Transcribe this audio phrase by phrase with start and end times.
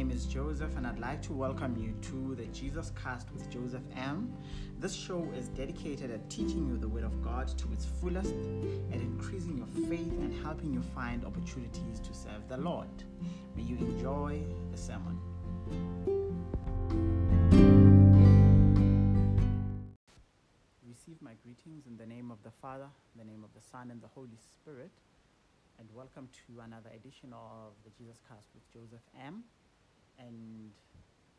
[0.00, 3.82] name is Joseph, and I'd like to welcome you to the Jesus Cast with Joseph
[3.94, 4.32] M.
[4.78, 8.34] This show is dedicated at teaching you the Word of God to its fullest,
[8.94, 12.88] at increasing your faith and helping you find opportunities to serve the Lord.
[13.54, 14.40] May you enjoy
[14.72, 15.20] the sermon.
[20.88, 24.00] Receive my greetings in the name of the Father, the name of the Son, and
[24.00, 24.92] the Holy Spirit
[25.80, 29.44] and welcome to another edition of the Jesus Cast with Joseph M.
[30.20, 30.70] And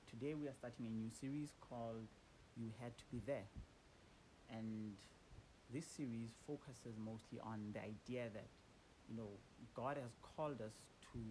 [0.09, 2.09] today we are starting a new series called
[2.57, 3.45] You Had to Be There.
[4.49, 4.97] And
[5.69, 8.49] this series focuses mostly on the idea that,
[9.05, 9.29] you know,
[9.75, 10.73] God has called us
[11.13, 11.21] to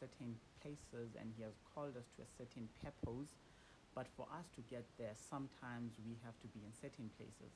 [0.00, 3.36] certain places and He has called us to a certain purpose.
[3.92, 7.52] But for us to get there, sometimes we have to be in certain places.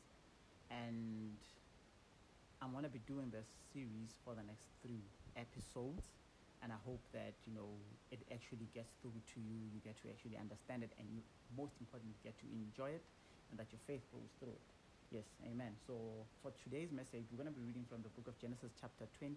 [0.69, 1.41] And
[2.61, 5.09] I'm going to be doing this series for the next three
[5.41, 6.05] episodes,
[6.63, 7.71] and I hope that you know
[8.11, 9.59] it actually gets through to you.
[9.71, 11.23] You get to actually understand it, and you,
[11.57, 13.05] most importantly, get to enjoy it,
[13.51, 14.67] and that your faith grows through it.
[15.11, 15.73] Yes, Amen.
[15.87, 15.97] So
[16.43, 19.37] for today's message, we're going to be reading from the book of Genesis, chapter 20,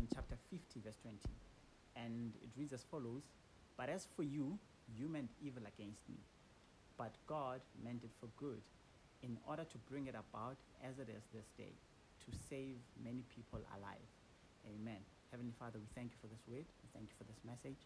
[0.00, 1.18] and chapter 50, verse 20,
[1.96, 3.22] and it reads as follows:
[3.76, 4.56] But as for you,
[4.96, 6.16] you meant evil against me,
[6.96, 8.62] but God meant it for good,
[9.22, 11.74] in order to bring it about as it is this day
[12.24, 14.08] to save many people alive.
[14.66, 15.02] Amen.
[15.30, 16.64] Heavenly Father, we thank you for this word.
[16.64, 17.84] We thank you for this message.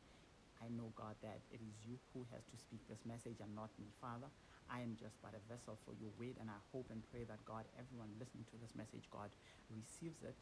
[0.63, 3.75] I know, God, that it is you who has to speak this message and not
[3.83, 4.31] me, Father.
[4.71, 7.43] I am just but a vessel for your word, and I hope and pray that,
[7.43, 9.35] God, everyone listening to this message, God,
[9.75, 10.39] receives it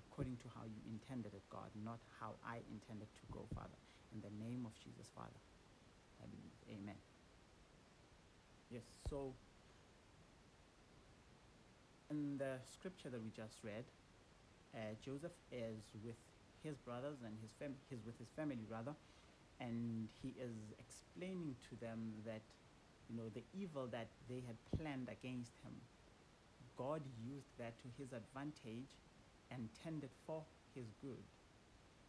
[0.00, 3.76] according to how you intended it, God, not how I intended to go, Father.
[4.16, 5.40] In the name of Jesus, Father,
[6.24, 6.56] I believe.
[6.72, 6.96] Amen.
[8.72, 9.36] Yes, so
[12.08, 13.84] in the scripture that we just read,
[14.72, 16.16] uh, Joseph is with
[16.62, 18.94] his brothers and his fam- he's with his family rather,
[19.60, 22.42] and he is explaining to them that
[23.08, 25.74] you know the evil that they had planned against him,
[26.76, 28.90] God used that to his advantage
[29.50, 31.24] and turned it for his good.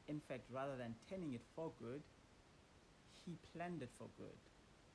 [0.08, 2.04] In fact, rather than turning it for good,
[3.26, 4.40] he planned it for good,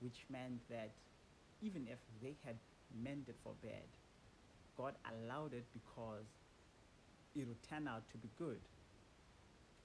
[0.01, 0.97] which meant that
[1.61, 2.59] even if they had
[2.95, 3.89] meant it for bad,
[4.77, 6.27] God allowed it because
[7.35, 8.61] it would turn out to be good.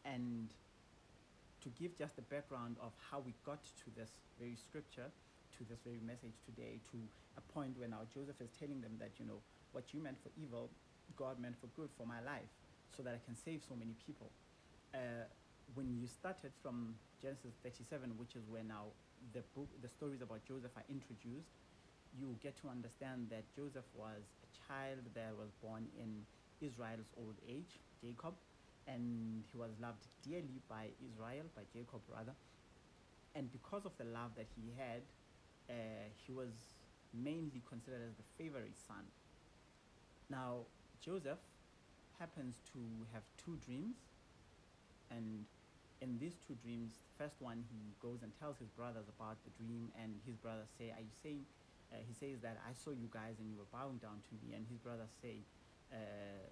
[0.06, 0.50] And
[1.62, 5.10] to give just the background of how we got to this very scripture,
[5.58, 6.98] to this very message today, to
[7.38, 9.40] a point where now Joseph is telling them that, you know,
[9.72, 10.70] what you meant for evil,
[11.16, 12.50] God meant for good for my life,
[12.96, 14.32] so that I can save so many people.
[14.94, 15.30] Uh,
[15.76, 18.92] when you started from Genesis 37, which is where now
[19.34, 21.54] the book, the stories about Joseph are introduced,
[22.18, 26.26] you get to understand that Joseph was a child that was born in
[26.60, 28.34] Israel's old age, Jacob,
[28.88, 32.34] and he was loved dearly by Israel, by Jacob rather.
[33.36, 35.04] And because of the love that he had,
[35.70, 36.52] uh, he was
[37.14, 39.06] mainly considered as the favorite son.
[40.30, 40.68] Now,
[41.00, 41.40] Joseph
[42.20, 42.80] happens to
[43.14, 43.96] have two dreams,
[45.10, 45.46] and
[46.02, 49.52] in these two dreams, the first one he goes and tells his brothers about the
[49.64, 51.46] dream, and his brothers say, "Are you saying?"
[51.92, 54.54] Uh, he says that I saw you guys and you were bowing down to me,
[54.56, 55.44] and his brothers say,
[55.92, 56.48] uh,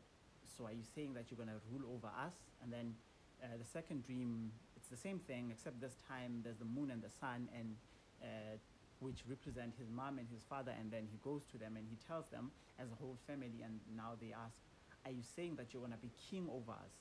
[0.60, 2.96] "So are you saying that you're going to rule over us?" And then
[3.42, 7.02] uh, the second dream, it's the same thing, except this time there's the moon and
[7.02, 7.78] the sun, and
[8.22, 8.60] uh,
[9.00, 11.96] which represent his mom and his father, and then he goes to them and he
[12.06, 14.60] tells them as a whole family, and now they ask,
[15.06, 16.94] "Are you saying that you're going to be king over us?"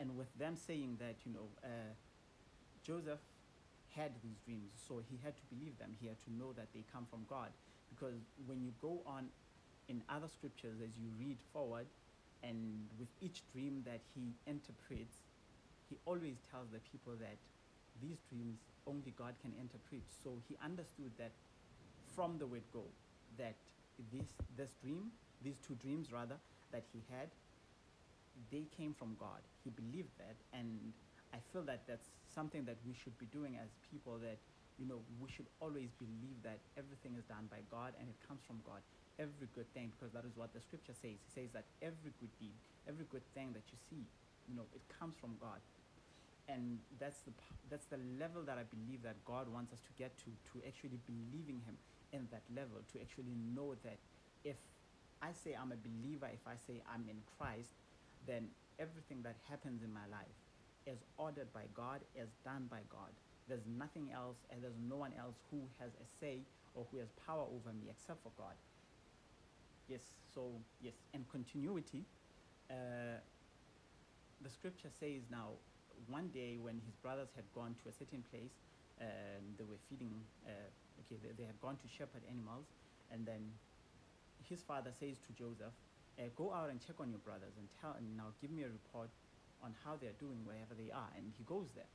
[0.00, 1.92] And with them saying that, you know, uh,
[2.82, 3.20] Joseph
[3.94, 5.94] had these dreams, so he had to believe them.
[6.00, 7.50] He had to know that they come from God,
[7.94, 9.28] because when you go on
[9.88, 11.86] in other scriptures as you read forward,
[12.42, 15.16] and with each dream that he interprets,
[15.88, 17.36] he always tells the people that
[18.00, 20.02] these dreams only God can interpret.
[20.08, 21.32] So he understood that
[22.14, 22.84] from the word go,
[23.38, 23.56] that
[24.12, 25.10] this this dream,
[25.42, 26.36] these two dreams rather,
[26.72, 27.28] that he had,
[28.50, 29.42] they came from God.
[29.64, 30.92] He believed that, and
[31.34, 34.18] I feel that that's something that we should be doing as people.
[34.18, 34.38] That
[34.78, 38.40] you know we should always believe that everything is done by God and it comes
[38.46, 38.80] from God.
[39.20, 41.20] Every good thing, because that is what the scripture says.
[41.20, 42.56] It says that every good deed,
[42.88, 44.02] every good thing that you see,
[44.48, 45.60] you know, it comes from God
[46.50, 47.32] and that's the
[47.70, 50.98] that's the level that I believe that God wants us to get to to actually
[51.06, 51.76] believing Him
[52.12, 53.98] in that level to actually know that
[54.44, 54.56] if
[55.22, 57.70] I say I'm a believer, if I say I'm in Christ,
[58.26, 58.48] then
[58.80, 60.36] everything that happens in my life
[60.86, 63.12] is ordered by God, is done by God.
[63.48, 66.40] There's nothing else, and there's no one else who has a say
[66.74, 68.56] or who has power over me except for God.
[69.90, 72.06] Yes, so yes, and continuity,
[72.70, 73.18] uh,
[74.40, 75.58] the scripture says now
[76.06, 78.54] one day when his brothers had gone to a certain place,
[79.58, 80.14] they were feeding,
[80.46, 80.50] uh,
[81.02, 82.66] okay, they, they had gone to shepherd animals,
[83.10, 83.50] and then
[84.48, 85.74] his father says to Joseph,
[86.18, 88.70] uh, go out and check on your brothers and tell, and now give me a
[88.70, 89.10] report
[89.62, 91.10] on how they're doing wherever they are.
[91.16, 91.90] And he goes there.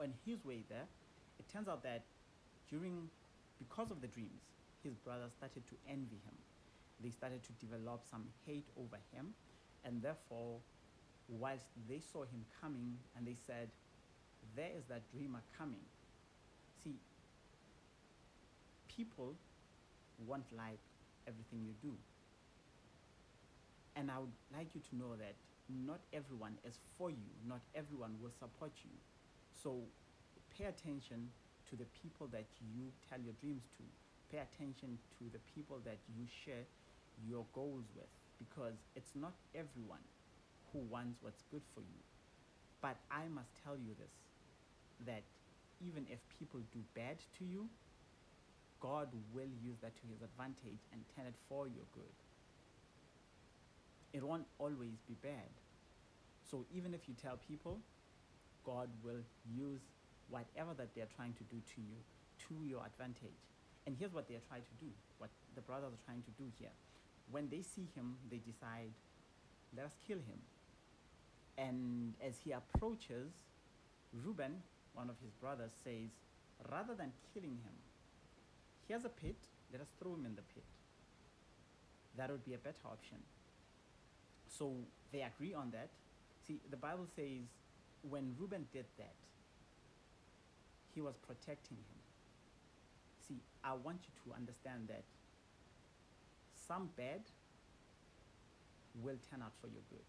[0.00, 0.88] On his way there,
[1.38, 2.02] it turns out that
[2.68, 3.08] during,
[3.58, 4.42] because of the dreams,
[4.82, 6.34] his brothers started to envy him.
[7.02, 9.34] They started to develop some hate over him,
[9.84, 10.58] and therefore,
[11.28, 13.68] whilst they saw him coming and they said,
[14.54, 15.84] There is that dreamer coming.
[16.82, 16.96] See,
[18.88, 19.34] people
[20.26, 20.80] won't like
[21.28, 21.94] everything you do.
[23.96, 25.34] And I would like you to know that
[25.68, 28.90] not everyone is for you, not everyone will support you.
[29.62, 29.80] So
[30.56, 31.28] pay attention
[31.70, 33.84] to the people that you tell your dreams to.
[34.30, 36.64] Pay attention to the people that you share
[37.24, 40.04] your goals with because it's not everyone
[40.72, 42.02] who wants what's good for you.
[42.82, 44.12] But I must tell you this
[45.06, 45.22] that
[45.80, 47.68] even if people do bad to you,
[48.80, 52.16] God will use that to his advantage and turn it for your good
[54.16, 55.52] it won't always be bad.
[56.50, 57.78] So even if you tell people,
[58.64, 59.80] God will use
[60.30, 62.00] whatever that they're trying to do to you
[62.48, 63.36] to your advantage.
[63.86, 66.72] And here's what they're trying to do, what the brothers are trying to do here.
[67.30, 68.92] When they see him, they decide,
[69.76, 70.40] let us kill him.
[71.58, 73.32] And as he approaches,
[74.12, 74.62] Reuben,
[74.94, 76.10] one of his brothers, says,
[76.70, 77.76] rather than killing him,
[78.88, 79.36] here's a pit,
[79.72, 80.64] let us throw him in the pit.
[82.16, 83.18] That would be a better option.
[84.48, 84.72] So
[85.12, 85.90] they agree on that.
[86.46, 87.42] See, the Bible says
[88.08, 89.14] when Reuben did that,
[90.94, 92.00] he was protecting him.
[93.28, 95.02] See, I want you to understand that
[96.66, 97.22] some bad
[99.02, 100.04] will turn out for your good.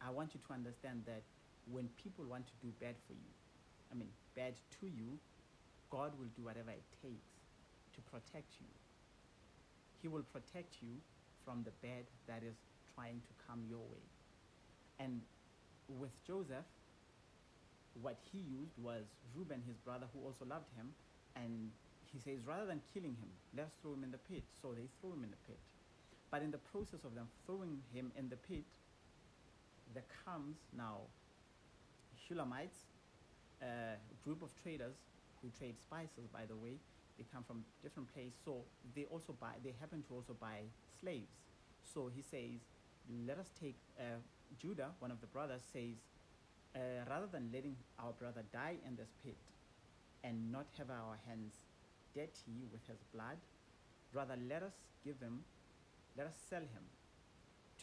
[0.00, 1.22] I want you to understand that
[1.70, 3.30] when people want to do bad for you,
[3.92, 5.18] I mean, bad to you,
[5.90, 7.28] God will do whatever it takes
[7.94, 8.66] to protect you.
[10.00, 10.96] He will protect you
[11.44, 12.56] from the bad that is
[12.94, 14.04] trying to come your way.
[14.98, 15.20] And
[15.98, 16.64] with Joseph,
[18.00, 19.04] what he used was
[19.34, 20.88] Reuben, his brother, who also loved him,
[21.36, 21.70] and
[22.12, 24.42] he says, rather than killing him, let's throw him in the pit.
[24.60, 25.58] So they throw him in the pit.
[26.30, 28.64] But in the process of them throwing him in the pit,
[29.94, 30.98] there comes now
[32.14, 32.86] Shulamites,
[33.62, 34.94] a group of traders
[35.42, 36.78] who trade spices, by the way.
[37.18, 38.62] They come from different place, so
[38.94, 39.52] they also buy.
[39.62, 40.70] They happen to also buy
[41.00, 41.28] slaves.
[41.92, 42.60] So he says,
[43.26, 44.22] let us take uh,
[44.60, 45.98] Judah, one of the brothers, says,
[46.74, 46.78] uh,
[47.10, 49.36] rather than letting our brother die in this pit
[50.22, 51.54] and not have our hands
[52.14, 53.38] dirty with his blood,
[54.12, 54.74] rather let us
[55.04, 55.44] give him,
[56.16, 56.84] let us sell him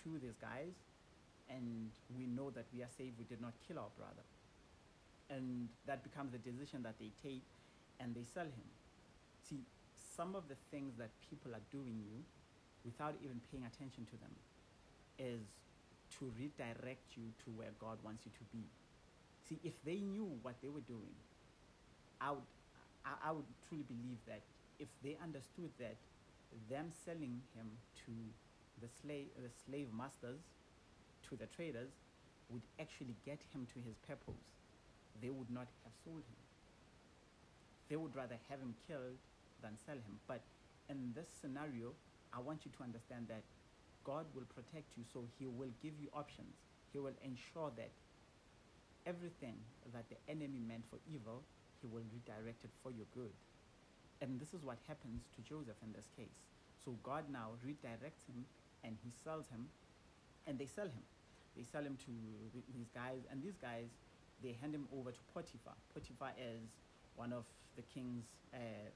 [0.03, 0.75] to these guys,
[1.49, 4.25] and we know that we are safe, we did not kill our brother.
[5.29, 7.43] And that becomes the decision that they take,
[7.99, 8.69] and they sell him.
[9.49, 9.59] See,
[10.15, 12.23] some of the things that people are doing you
[12.85, 14.33] without even paying attention to them
[15.19, 15.41] is
[16.19, 18.63] to redirect you to where God wants you to be.
[19.47, 21.15] See, if they knew what they were doing,
[22.19, 22.47] I would,
[23.07, 24.43] I, I would truly believe that
[24.79, 25.95] if they understood that
[26.69, 27.71] them selling him
[28.05, 28.13] to
[28.83, 30.43] the slave, the slave masters,
[31.29, 31.91] to the traders,
[32.51, 34.43] would actually get him to his purpose,
[35.21, 36.41] they would not have sold him.
[37.89, 39.19] They would rather have him killed
[39.63, 40.19] than sell him.
[40.27, 40.41] But
[40.89, 41.93] in this scenario,
[42.33, 43.43] I want you to understand that
[44.03, 46.55] God will protect you, so He will give you options.
[46.93, 47.91] He will ensure that
[49.05, 49.55] everything
[49.93, 51.43] that the enemy meant for evil,
[51.81, 53.33] He will redirect it for your good.
[54.21, 56.37] And this is what happens to Joseph in this case.
[56.83, 58.45] So God now redirects him
[58.83, 59.67] and He sells him,
[60.45, 61.03] and they sell him.
[61.55, 62.11] They sell him to
[62.73, 63.89] these guys, and these guys,
[64.43, 65.73] they hand him over to Potiphar.
[65.93, 66.69] Potiphar is
[67.15, 67.43] one of
[67.75, 68.89] the king's uh,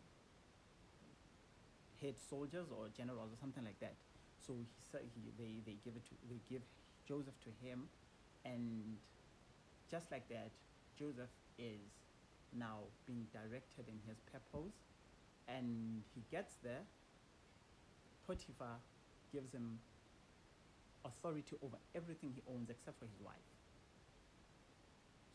[2.00, 3.94] head soldiers or generals or something like that.
[4.46, 4.66] So he
[5.16, 6.62] he, they, they give it to they give
[7.08, 7.90] Joseph to him,
[8.46, 8.98] and
[9.90, 10.50] just like that,
[10.98, 11.82] Joseph is
[12.58, 14.74] now being directed in his purpose,
[15.48, 16.84] and he gets there.
[18.28, 18.80] Potiphar
[19.34, 19.80] gives him
[21.06, 23.50] authority over everything he owns except for his wife.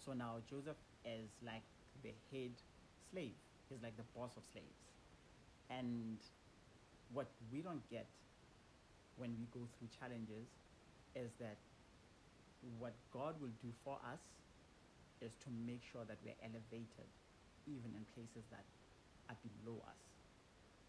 [0.04, 1.66] So now Joseph is like
[2.02, 2.52] the head
[3.10, 3.34] slave.
[3.68, 4.86] He's like the boss of slaves.
[5.68, 6.18] And
[7.12, 8.06] what we don't get
[9.16, 10.46] when we go through challenges
[11.16, 11.56] is that
[12.78, 14.20] what God will do for us
[15.20, 17.08] is to make sure that we're elevated
[17.66, 18.62] even in places that
[19.28, 20.00] are below us.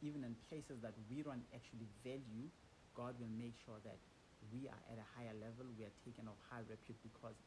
[0.06, 2.46] Even in places that we don't actually value,
[2.94, 3.98] God will make sure that
[4.54, 7.38] we are at a higher level, we are taken of high repute because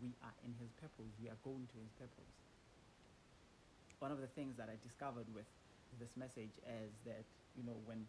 [0.00, 1.12] we are in his purpose.
[1.20, 2.32] We are going to his purpose.
[4.00, 5.46] One of the things that I discovered with
[6.00, 8.08] this message is that, you know, when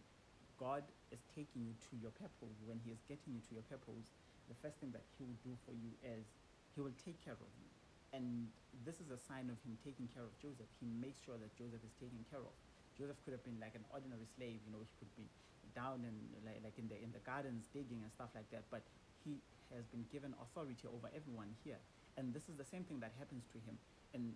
[0.58, 4.08] God is taking you to your purpose, when he is getting you to your purpose,
[4.48, 6.24] the first thing that he will do for you is
[6.74, 7.75] he will take care of you.
[8.16, 8.48] And
[8.88, 10.72] this is a sign of him taking care of Joseph.
[10.80, 12.56] He makes sure that Joseph is taken care of.
[12.96, 15.28] Joseph could have been like an ordinary slave, you know, he could be
[15.76, 16.16] down in
[16.48, 18.88] like, like in the in the gardens digging and stuff like that, but
[19.28, 19.44] he
[19.76, 21.82] has been given authority over everyone here.
[22.16, 23.76] And this is the same thing that happens to him
[24.16, 24.32] in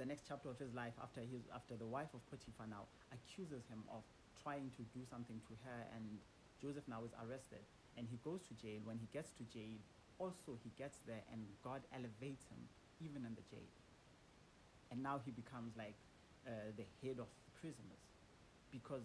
[0.00, 3.68] the next chapter of his life after his after the wife of Potiphar now accuses
[3.68, 4.00] him of
[4.40, 6.24] trying to do something to her and
[6.56, 7.60] Joseph now is arrested
[8.00, 8.80] and he goes to jail.
[8.88, 9.76] When he gets to jail,
[10.22, 12.62] also he gets there and God elevates him
[13.02, 13.66] even in the jail.
[14.94, 15.98] And now he becomes like
[16.46, 18.06] uh, the head of the prisoners
[18.70, 19.02] because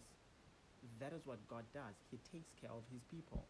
[1.01, 1.97] that is what God does.
[2.13, 3.41] He takes care of his people.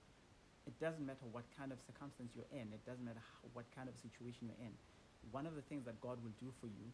[0.63, 3.87] It doesn't matter what kind of circumstance you're in, it doesn't matter how, what kind
[3.91, 4.71] of situation you're in.
[5.31, 6.87] One of the things that God will do for you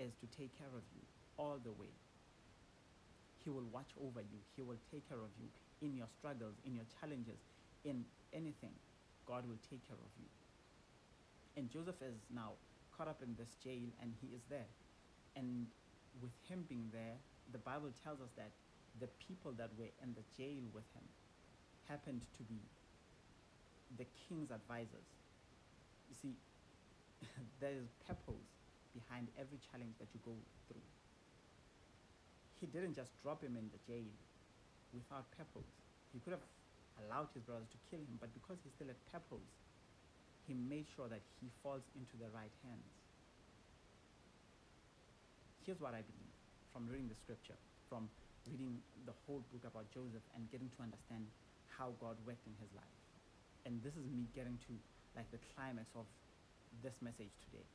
[0.00, 1.04] is to take care of you
[1.36, 1.92] all the way.
[3.44, 5.48] He will watch over you, He will take care of you
[5.80, 7.40] in your struggles, in your challenges,
[7.84, 8.76] in anything.
[9.28, 10.26] God will take care of you.
[11.60, 12.56] And Joseph is now
[12.96, 14.72] caught up in this jail and he is there.
[15.36, 15.68] And
[16.24, 17.20] with him being there,
[17.52, 18.50] the Bible tells us that
[18.98, 21.04] the people that were in the jail with him
[21.86, 22.58] happened to be
[24.00, 25.08] the king's advisors.
[26.08, 26.34] You see,
[27.60, 28.48] there is purpose
[28.96, 30.34] behind every challenge that you go
[30.66, 30.84] through.
[32.60, 34.08] He didn't just drop him in the jail
[34.92, 35.68] without purpose.
[36.12, 36.42] He could have
[37.04, 39.46] allowed his brothers to kill him, but because he still had purpose,
[40.46, 42.90] he made sure that he falls into the right hands.
[45.64, 46.34] Here's what I believe
[46.72, 48.08] from reading the scripture, from
[48.48, 51.28] reading the whole book about Joseph and getting to understand
[51.76, 52.98] how God worked in his life.
[53.68, 54.72] And this is me getting to
[55.12, 56.08] like the climax of
[56.82, 57.66] this message today.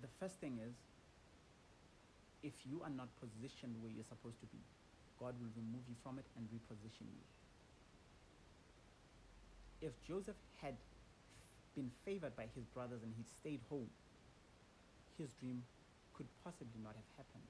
[0.00, 0.72] The first thing is
[2.42, 4.62] if you are not positioned where you're supposed to be,
[5.18, 7.26] God will remove you from it and reposition you.
[9.82, 10.74] If Joseph had
[11.74, 13.90] been favored by his brothers and he'd stayed home,
[15.18, 15.62] his dream
[16.14, 17.46] could possibly not have happened.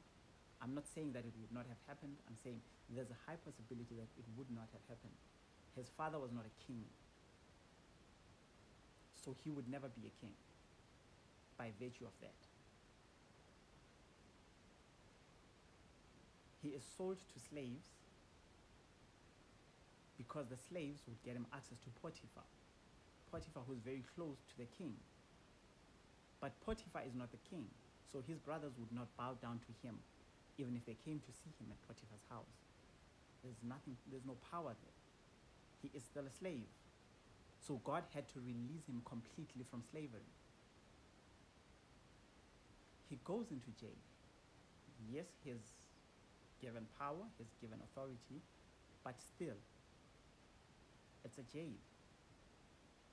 [0.60, 2.16] I'm not saying that it would not have happened.
[2.28, 2.60] I'm saying
[2.90, 5.16] there's a high possibility that it would not have happened.
[5.76, 6.84] His father was not a king.
[9.24, 10.32] So he would never be a king
[11.56, 12.47] by virtue of that.
[16.62, 17.86] He is sold to slaves
[20.18, 22.42] because the slaves would get him access to Potiphar.
[23.30, 24.94] Potiphar, who's very close to the king.
[26.40, 27.66] But Potiphar is not the king,
[28.10, 29.94] so his brothers would not bow down to him,
[30.58, 32.58] even if they came to see him at Potiphar's house.
[33.42, 34.98] There's nothing, there's no power there.
[35.82, 36.66] He is still a slave.
[37.62, 40.26] So God had to release him completely from slavery.
[43.08, 43.98] He goes into jail.
[45.10, 45.74] Yes, he's
[46.60, 48.42] given power, he's given authority,
[49.04, 49.56] but still,
[51.24, 51.76] it's a jail.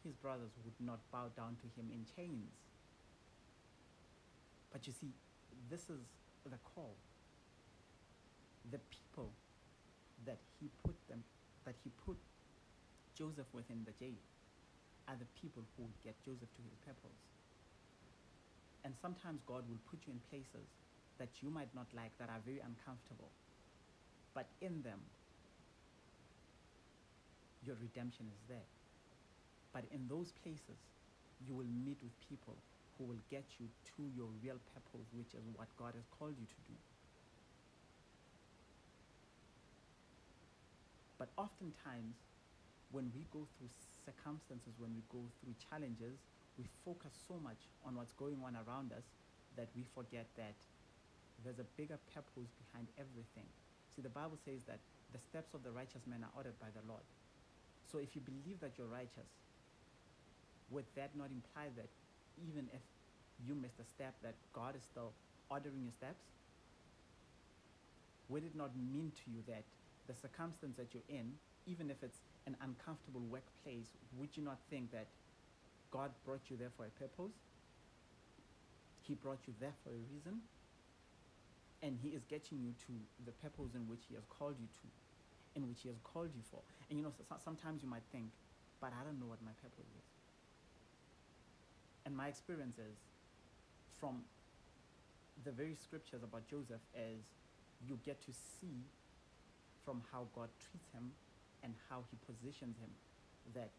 [0.04, 2.54] His brothers would not bow down to him in chains.
[4.72, 5.10] But you see,
[5.70, 6.04] this is
[6.44, 6.96] the call.
[8.72, 9.32] The people
[10.26, 11.24] that he put them,
[11.66, 12.18] that he put
[13.18, 14.20] Joseph within the jail,
[15.08, 17.20] are the people who would get Joseph to his purpose.
[18.84, 20.70] And sometimes God will put you in places
[21.20, 23.32] that you might not like, that are very uncomfortable.
[24.34, 25.00] But in them,
[27.64, 28.68] your redemption is there.
[29.74, 30.80] But in those places,
[31.40, 32.56] you will meet with people
[32.98, 36.46] who will get you to your real purpose, which is what God has called you
[36.46, 36.76] to do.
[41.18, 42.16] But oftentimes,
[42.92, 43.72] when we go through
[44.06, 46.20] circumstances, when we go through challenges,
[46.58, 49.04] we focus so much on what's going on around us
[49.58, 50.56] that we forget that
[51.44, 53.48] there's a bigger purpose behind everything.
[53.96, 54.80] See, the Bible says that
[55.14, 57.04] the steps of the righteous man are ordered by the Lord.
[57.92, 59.30] So if you believe that you're righteous,
[60.72, 61.88] would that not imply that
[62.42, 62.82] even if
[63.46, 65.12] you missed a step, that God is still
[65.50, 66.24] ordering your steps?
[68.30, 69.64] Would it not mean to you that
[70.08, 71.34] the circumstance that you're in,
[71.68, 75.08] even if it's an uncomfortable workplace, would you not think that
[75.92, 77.34] God brought you there for a purpose?
[79.02, 80.42] He brought you there for a reason?
[81.84, 82.94] And He is getting you to
[83.26, 84.88] the purpose in which He has called you to,
[85.56, 86.62] in which He has called you for.
[86.90, 88.32] And you know, so, sometimes you might think,
[88.82, 90.08] but I don't know what my purpose is.
[92.06, 92.98] And my experience is
[94.00, 94.22] from
[95.44, 97.26] the very scriptures about Joseph is
[97.88, 98.86] you get to see
[99.84, 101.12] from how God treats him
[101.64, 102.90] and how he positions him
[103.54, 103.70] that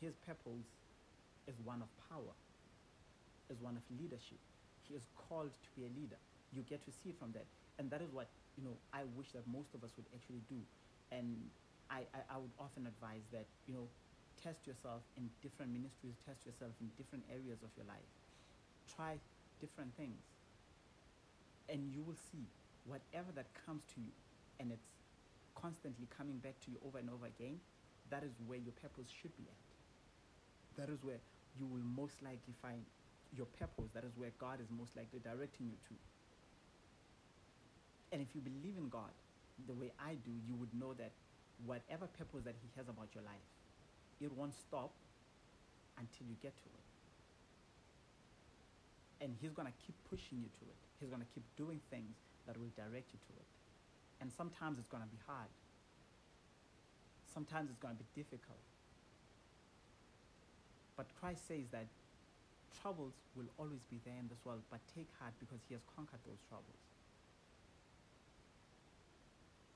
[0.00, 0.68] his purpose
[1.46, 2.34] is one of power,
[3.50, 4.38] is one of leadership.
[4.88, 6.20] He is called to be a leader.
[6.52, 7.46] You get to see it from that.
[7.78, 10.58] And that is what, you know, I wish that most of us would actually do.
[11.12, 11.36] And
[11.90, 13.88] I, I, I would often advise that, you know,
[14.42, 18.10] test yourself in different ministries, test yourself in different areas of your life.
[18.96, 19.18] Try
[19.60, 20.22] different things.
[21.68, 22.48] And you will see
[22.84, 24.12] whatever that comes to you
[24.58, 24.88] and it's
[25.54, 27.58] constantly coming back to you over and over again,
[28.10, 29.66] that is where your purpose should be at.
[30.80, 31.20] That is where
[31.58, 32.82] you will most likely find
[33.36, 33.90] your purpose.
[33.92, 35.94] That is where God is most likely directing you to.
[38.12, 39.12] And if you believe in God
[39.66, 41.12] the way I do, you would know that
[41.66, 43.48] whatever purpose that He has about your life,
[44.20, 44.90] it won't stop
[45.98, 46.86] until you get to it.
[49.24, 50.78] And He's going to keep pushing you to it.
[51.00, 52.14] He's going to keep doing things
[52.46, 53.48] that will direct you to it.
[54.20, 55.50] And sometimes it's going to be hard.
[57.26, 58.62] Sometimes it's going to be difficult.
[60.96, 61.86] But Christ says that
[62.82, 66.22] troubles will always be there in this world, but take heart because He has conquered
[66.26, 66.87] those troubles.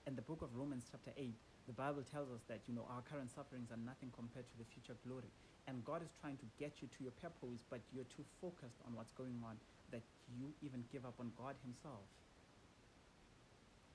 [0.07, 1.31] In the book of Romans, chapter 8,
[1.71, 4.67] the Bible tells us that you know our current sufferings are nothing compared to the
[4.67, 5.31] future glory.
[5.71, 8.99] And God is trying to get you to your purpose, but you're too focused on
[8.99, 9.55] what's going on
[9.95, 10.03] that
[10.35, 12.03] you even give up on God Himself.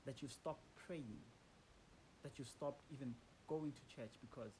[0.07, 1.19] That you stop praying.
[2.23, 3.11] That you stop even
[3.51, 4.55] going to church because,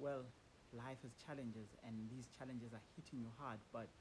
[0.00, 0.24] well,
[0.72, 3.92] life has challenges and these challenges are hitting you hard, but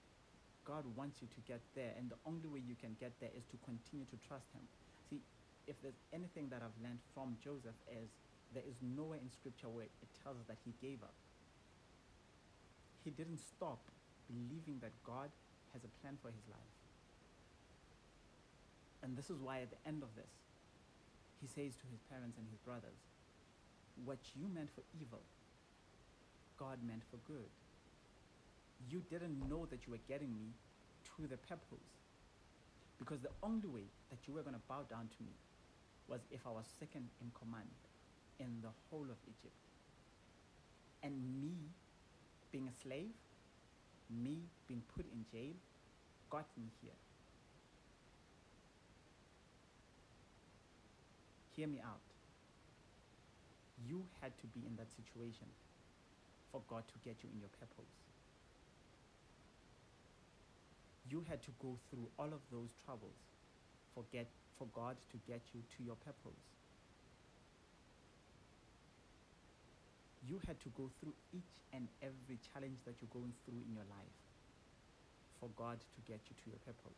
[0.63, 1.91] God wants you to get there.
[1.99, 4.63] And the only way you can get there is to continue to trust Him.
[5.11, 5.19] See,
[5.67, 8.09] if there's anything that I've learned from Joseph is
[8.53, 11.13] there is nowhere in scripture where it tells us that he gave up.
[13.03, 13.79] He didn't stop
[14.29, 15.29] believing that God
[15.73, 16.75] has a plan for his life.
[19.03, 20.31] And this is why at the end of this,
[21.41, 22.97] he says to his parents and his brothers,
[24.05, 25.21] What you meant for evil,
[26.57, 27.51] God meant for good.
[28.89, 30.55] You didn't know that you were getting me
[31.17, 31.91] to the purpose.
[32.97, 35.35] Because the only way that you were going to bow down to me
[36.07, 37.69] was if I was second in command
[38.39, 39.55] in the whole of Egypt.
[41.03, 41.53] And me
[42.51, 43.13] being a slave,
[44.09, 44.37] me
[44.67, 45.53] being put in jail,
[46.29, 46.97] got me here.
[51.55, 52.01] Hear me out.
[53.87, 55.47] You had to be in that situation
[56.51, 57.91] for God to get you in your purpose.
[61.09, 63.19] You had to go through all of those troubles
[63.93, 66.43] for, get, for God to get you to your purpose.
[70.27, 73.85] You had to go through each and every challenge that you're going through in your
[73.91, 74.17] life
[75.39, 76.97] for God to get you to your purpose.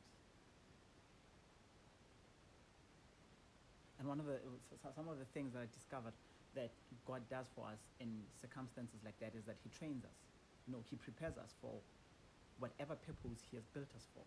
[3.99, 4.37] And one of the
[4.95, 6.13] some of the things that I discovered
[6.55, 6.69] that
[7.05, 8.07] God does for us in
[8.39, 10.17] circumstances like that is that He trains us.
[10.69, 11.73] You know, He prepares us for
[12.61, 14.23] whatever purpose He has built us for.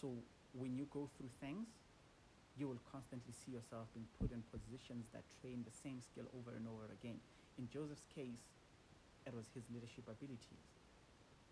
[0.00, 0.12] So
[0.52, 1.66] when you go through things,
[2.56, 6.56] you will constantly see yourself being put in positions that train the same skill over
[6.56, 7.20] and over again.
[7.60, 8.40] In Joseph's case,
[9.28, 10.64] it was his leadership abilities.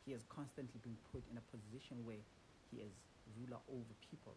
[0.08, 2.24] He has constantly been put in a position where
[2.72, 2.92] he is
[3.36, 4.32] ruler over people,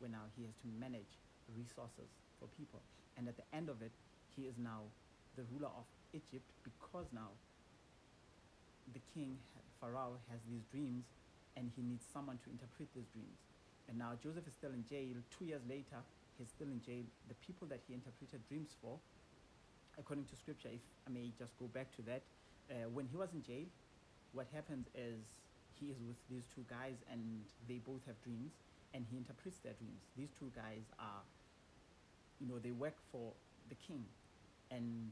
[0.00, 1.16] where now he has to manage
[1.56, 2.80] resources for people.
[3.16, 3.92] And at the end of it,
[4.36, 4.92] he is now
[5.36, 7.32] the ruler of Egypt because now
[8.92, 9.36] the king,
[9.80, 11.04] Pharaoh, has these dreams
[11.56, 13.47] and he needs someone to interpret these dreams.
[13.88, 15.16] And now Joseph is still in jail.
[15.30, 15.96] Two years later,
[16.36, 17.04] he's still in jail.
[17.28, 18.98] The people that he interpreted dreams for
[19.98, 22.22] according to scripture, if I may just go back to that,
[22.70, 23.66] uh, when he was in jail,
[24.32, 25.18] what happens is
[25.80, 28.52] he is with these two guys and they both have dreams
[28.94, 30.02] and he interprets their dreams.
[30.16, 31.22] These two guys are,
[32.40, 33.32] you know, they work for
[33.68, 34.04] the king.
[34.70, 35.10] And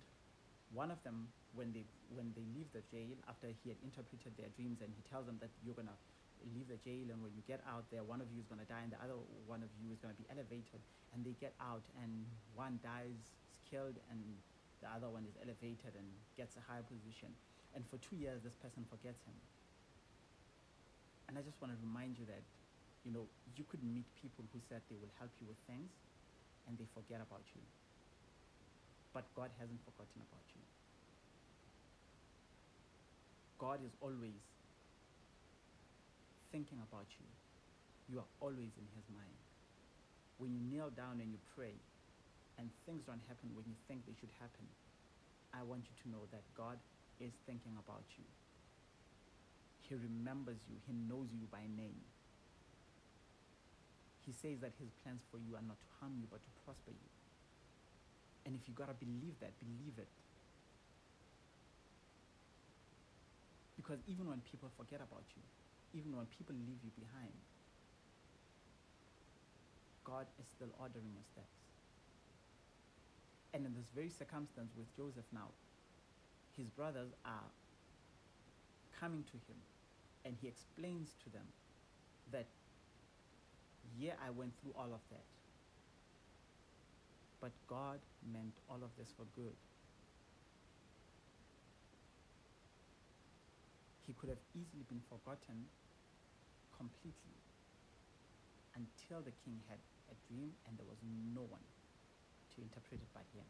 [0.73, 1.85] one of them, when they,
[2.15, 5.39] when they leave the jail, after he had interpreted their dreams and he tells them
[5.41, 5.99] that you're going to
[6.55, 8.69] leave the jail and when you get out there, one of you is going to
[8.69, 10.81] die and the other one of you is going to be elevated.
[11.15, 14.21] And they get out and one dies, is killed, and
[14.85, 17.33] the other one is elevated and gets a higher position.
[17.73, 19.37] And for two years, this person forgets him.
[21.29, 22.45] And I just want to remind you that,
[23.03, 23.27] you know,
[23.59, 25.91] you could meet people who said they will help you with things
[26.69, 27.63] and they forget about you.
[29.11, 30.63] But God hasn't forgotten about you.
[33.59, 34.37] God is always
[36.53, 37.29] thinking about you.
[38.09, 39.39] You are always in His mind.
[40.39, 41.75] When you kneel down and you pray,
[42.59, 44.65] and things don't happen when you think they should happen,
[45.53, 46.81] I want you to know that God
[47.21, 48.25] is thinking about you.
[49.89, 52.01] He remembers you, He knows you by name.
[54.25, 56.91] He says that His plans for you are not to harm you, but to prosper
[56.91, 57.11] you.
[58.45, 60.11] And if you gotta believe that, believe it.
[63.77, 65.43] Because even when people forget about you,
[65.97, 67.33] even when people leave you behind,
[70.05, 71.57] God is still ordering your steps.
[73.55, 75.49] And in this very circumstance with Joseph now,
[76.57, 77.49] his brothers are
[79.01, 79.57] coming to him
[80.25, 81.49] and he explains to them
[82.33, 82.47] that,
[83.99, 85.25] yeah, I went through all of that.
[87.41, 87.99] But God
[88.33, 89.57] meant all of this for good.
[94.07, 95.67] He could have easily been forgotten
[96.77, 97.37] completely
[98.77, 99.81] until the king had
[100.13, 101.01] a dream and there was
[101.35, 101.65] no one
[102.55, 103.49] to interpret it but him.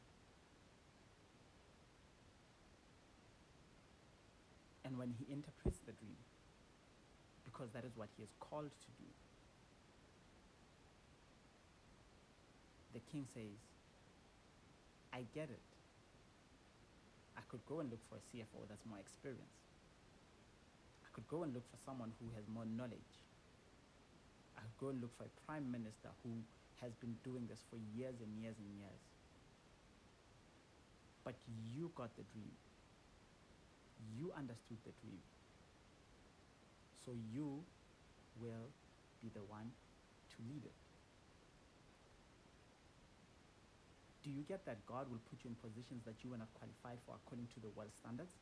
[4.87, 6.17] And when he interprets the dream,
[7.45, 9.09] because that is what he is called to do,
[12.95, 13.59] the king says,
[15.13, 15.67] I get it.
[17.37, 19.66] I could go and look for a CFO that's more experienced.
[21.17, 23.25] Could go and look for someone who has more knowledge.
[24.53, 26.45] I could go and look for a prime minister who
[26.85, 29.01] has been doing this for years and years and years.
[31.25, 31.41] But
[31.73, 32.53] you got the dream.
[34.21, 35.17] You understood the dream.
[37.09, 37.65] So you
[38.37, 38.69] will
[39.25, 40.77] be the one to lead it.
[44.21, 47.01] Do you get that God will put you in positions that you are not qualified
[47.09, 48.37] for according to the world standards?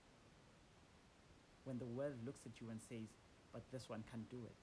[1.65, 3.09] When the world looks at you and says,
[3.53, 4.57] but this one can't do it.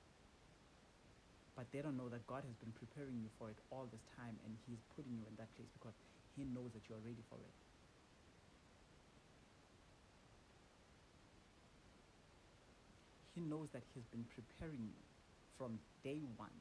[1.55, 4.37] But they don't know that God has been preparing you for it all this time
[4.45, 5.95] and He's putting you in that place because
[6.37, 7.57] He knows that you are ready for it.
[13.35, 15.01] He knows that He's been preparing you
[15.57, 16.55] from day one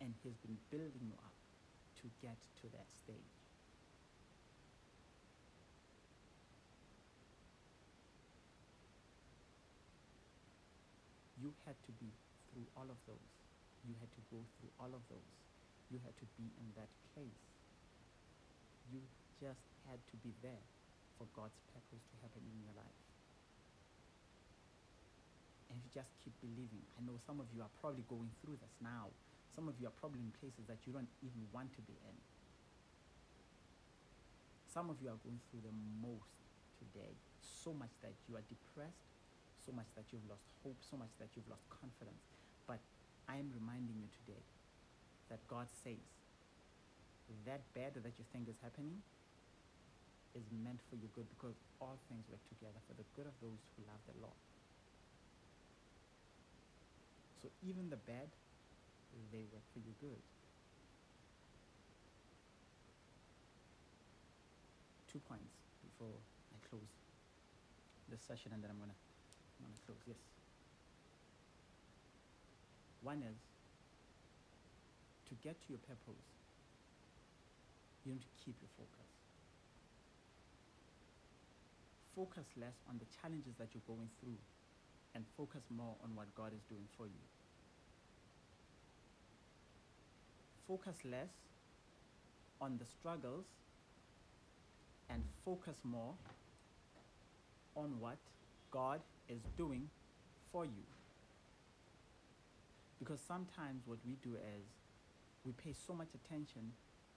[0.00, 1.36] and He's been building you up
[2.02, 3.41] to get to that stage.
[11.42, 12.06] You had to be
[12.54, 13.30] through all of those.
[13.82, 15.30] You had to go through all of those.
[15.90, 17.42] You had to be in that place.
[18.94, 19.02] You
[19.42, 20.62] just had to be there
[21.18, 23.02] for God's purpose to happen in your life.
[25.66, 28.62] And if you just keep believing, I know some of you are probably going through
[28.62, 29.10] this now.
[29.50, 32.16] Some of you are probably in places that you don't even want to be in.
[34.70, 36.32] Some of you are going through the most
[36.80, 39.11] today, so much that you are depressed,
[39.64, 42.22] so much that you've lost hope, so much that you've lost confidence.
[42.66, 42.82] But
[43.28, 44.42] I am reminding you today
[45.30, 46.02] that God says
[47.46, 49.00] that bad that you think is happening
[50.34, 53.60] is meant for your good because all things work together for the good of those
[53.76, 54.36] who love the Lord.
[57.40, 58.28] So even the bad,
[59.32, 60.22] they work for your good.
[65.10, 65.52] Two points
[65.84, 66.16] before
[66.52, 66.88] I close
[68.08, 69.11] this session and then I'm gonna I'm
[70.06, 70.16] Yes.
[73.02, 73.38] One is
[75.28, 76.22] to get to your purpose,
[78.04, 79.08] you need to keep your focus.
[82.14, 84.36] Focus less on the challenges that you're going through
[85.14, 87.22] and focus more on what God is doing for you.
[90.68, 91.32] Focus less
[92.60, 93.46] on the struggles
[95.10, 96.14] and focus more
[97.76, 98.18] on what
[98.70, 99.88] God is doing
[100.50, 100.86] for you.
[102.98, 104.64] Because sometimes what we do is
[105.44, 106.70] we pay so much attention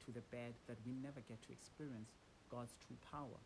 [0.05, 2.09] to the bad that we never get to experience
[2.49, 3.37] God's true power.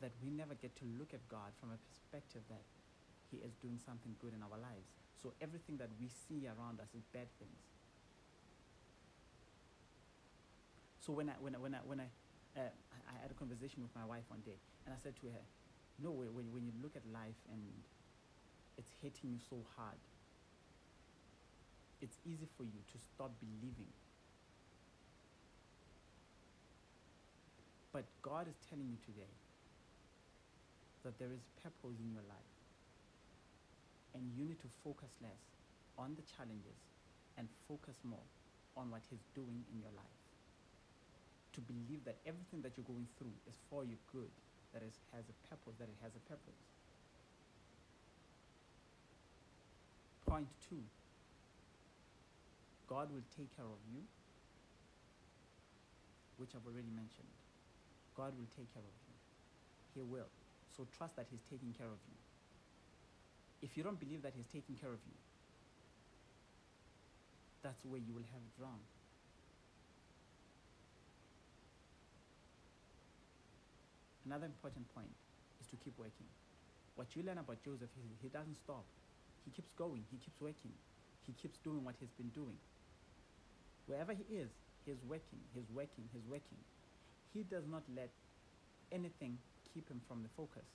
[0.00, 2.62] That we never get to look at God from a perspective that
[3.30, 4.88] He is doing something good in our lives.
[5.18, 7.60] So everything that we see around us is bad things.
[11.04, 12.08] So when I when I when I when I
[12.56, 12.70] uh,
[13.10, 14.56] I had a conversation with my wife one day,
[14.86, 15.44] and I said to her,
[16.02, 17.62] "No, when when you look at life and
[18.76, 19.98] it's hitting you so hard,
[22.00, 23.92] it's easy for you to stop believing.
[27.92, 29.28] But God is telling you today
[31.04, 32.54] that there is purpose in your life.
[34.14, 35.42] And you need to focus less
[35.98, 36.78] on the challenges
[37.38, 38.26] and focus more
[38.76, 40.20] on what He's doing in your life.
[41.54, 44.30] To believe that everything that you're going through is for your good,
[44.72, 46.60] that it has a purpose, that it has a purpose.
[50.26, 50.82] Point two
[52.86, 54.02] God will take care of you,
[56.38, 57.30] which I've already mentioned.
[58.16, 59.16] God will take care of you.
[59.94, 60.26] He will.
[60.76, 62.18] So trust that He's taking care of you.
[63.62, 65.18] If you don't believe that He's taking care of you,
[67.62, 68.99] that's where you will have it.
[74.30, 75.10] Another important point
[75.58, 76.30] is to keep working.
[76.94, 78.86] What you learn about Joseph is he doesn't stop.
[79.42, 80.70] He keeps going, he keeps working,
[81.26, 82.54] he keeps doing what he's been doing.
[83.90, 84.46] Wherever he is,
[84.86, 86.62] he's working, he's working, he's working.
[87.34, 88.14] He does not let
[88.94, 89.34] anything
[89.74, 90.70] keep him from the focus.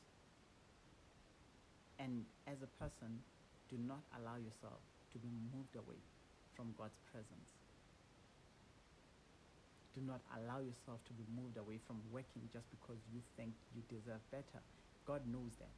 [1.95, 3.23] And as a person,
[3.71, 6.03] do not allow yourself to be moved away
[6.59, 7.55] from God's presence.
[9.95, 13.81] Do not allow yourself to be moved away from working just because you think you
[13.87, 14.59] deserve better.
[15.07, 15.71] God knows that.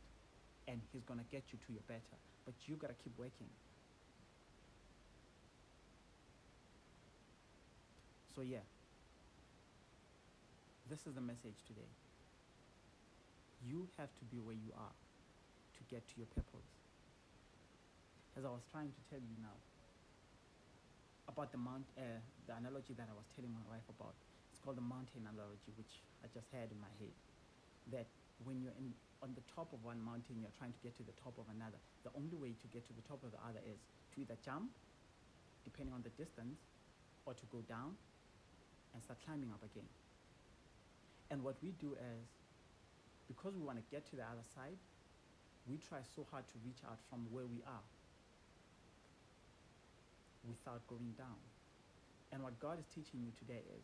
[0.65, 2.17] And He's going to get you to your better.
[2.43, 3.47] But you got to keep working.
[8.34, 8.65] So, yeah.
[10.89, 11.91] This is the message today.
[13.69, 14.97] You have to be where you are
[15.77, 16.71] to get to your purpose.
[18.38, 19.58] As I was trying to tell you now
[21.27, 24.15] about the mount, uh, the analogy that I was telling my wife about.
[24.51, 27.13] It's called the mountain analogy, which I just had in my head.
[27.91, 28.07] That
[28.43, 31.15] when you're in, on the top of one mountain, you're trying to get to the
[31.19, 31.77] top of another.
[32.07, 33.79] The only way to get to the top of the other is
[34.15, 34.71] to either jump,
[35.67, 36.57] depending on the distance,
[37.27, 37.99] or to go down
[38.95, 39.87] and start climbing up again.
[41.27, 42.23] And what we do is,
[43.27, 44.79] because we want to get to the other side,
[45.67, 47.83] we try so hard to reach out from where we are
[50.47, 51.39] without going down.
[52.31, 53.83] And what God is teaching you today is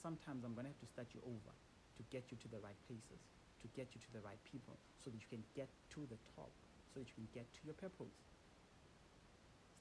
[0.00, 2.76] sometimes I'm going to have to start you over to get you to the right
[2.88, 3.20] places,
[3.62, 6.50] to get you to the right people, so that you can get to the top,
[6.92, 8.16] so that you can get to your purpose.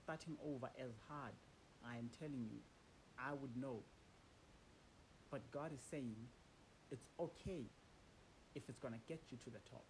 [0.04, 1.36] Starting over is hard.
[1.84, 2.60] I am telling you,
[3.18, 3.80] I would know.
[5.32, 6.16] But God is saying
[6.92, 7.64] it's okay
[8.56, 9.86] if it's going to get you to the top.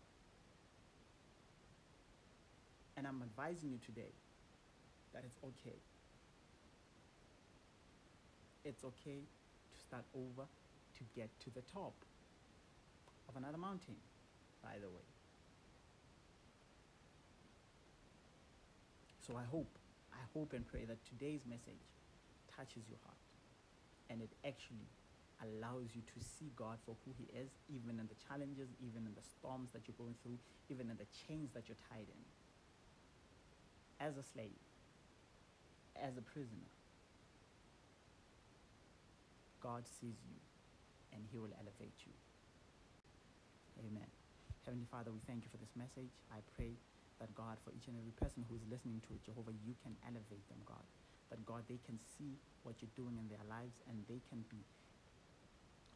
[2.98, 4.14] And I'm advising you today
[5.14, 5.78] that it's okay.
[8.64, 9.22] It's okay
[9.74, 10.46] to start over
[10.98, 11.94] to get to the top
[13.28, 13.96] of another mountain,
[14.62, 15.08] by the way.
[19.26, 19.78] So I hope,
[20.14, 21.82] I hope and pray that today's message
[22.56, 23.18] touches your heart
[24.10, 24.90] and it actually
[25.42, 29.14] allows you to see God for who He is, even in the challenges, even in
[29.16, 30.38] the storms that you're going through,
[30.70, 32.22] even in the chains that you're tied in.
[34.06, 34.60] As a slave,
[35.96, 36.70] as a prisoner,
[39.62, 40.38] God sees you
[41.14, 42.14] and He will elevate you.
[43.80, 44.10] Amen.
[44.66, 46.12] Heavenly Father, we thank you for this message.
[46.30, 46.74] I pray
[47.22, 49.94] that God, for each and every person who is listening to it, Jehovah, you can
[50.06, 50.86] elevate them, God.
[51.30, 54.62] That God, they can see what you're doing in their lives and they can be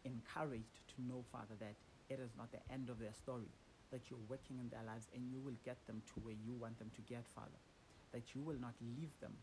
[0.05, 1.75] encouraged to know, Father, that
[2.09, 3.49] it is not the end of their story,
[3.89, 6.77] that you're working in their lives and you will get them to where you want
[6.77, 7.59] them to get, Father.
[8.13, 9.33] That you will not leave them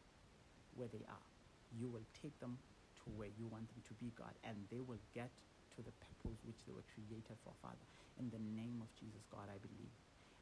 [0.75, 1.27] where they are.
[1.75, 2.59] You will take them
[3.05, 5.31] to where you want them to be, God, and they will get
[5.77, 7.87] to the purpose which they were created for, Father.
[8.21, 9.93] In the name of Jesus, God, I believe.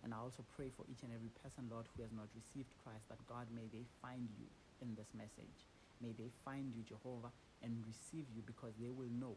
[0.02, 3.04] And I also pray for each and every person, Lord, who has not received Christ,
[3.12, 4.48] that God, may they find you
[4.80, 5.68] in this message.
[6.00, 9.36] May they find you, Jehovah, and receive you because they will know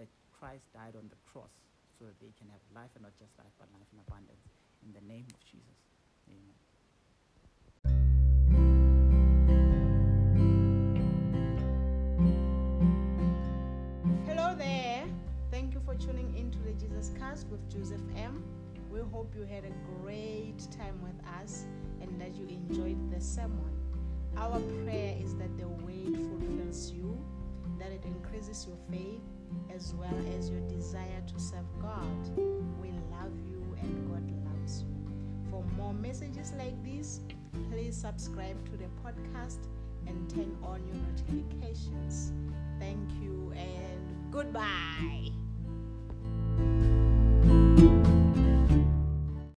[0.00, 1.52] that Christ died on the cross
[2.00, 4.44] so that they can have life and not just life, but life in abundance.
[4.80, 5.78] In the name of Jesus.
[6.32, 6.67] Amen.
[15.88, 18.44] For tuning into the Jesus Cast with Joseph M.
[18.90, 19.72] We hope you had a
[20.02, 21.64] great time with us
[22.02, 23.72] and that you enjoyed the sermon.
[24.36, 27.18] Our prayer is that the word fulfills you,
[27.78, 29.22] that it increases your faith,
[29.74, 32.36] as well as your desire to serve God.
[32.82, 35.50] We love you and God loves you.
[35.50, 37.20] For more messages like this,
[37.70, 39.60] please subscribe to the podcast
[40.06, 42.34] and turn on your notifications.
[42.78, 45.37] Thank you and goodbye.